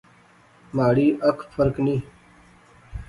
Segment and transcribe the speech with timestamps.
[0.75, 1.97] مہاڑی اکھ پھرکنی